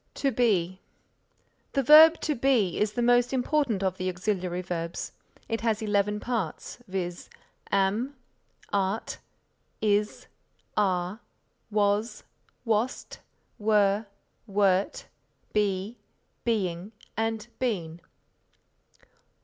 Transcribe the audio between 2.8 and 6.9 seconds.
the most important of the auxiliary verbs. It has eleven parts,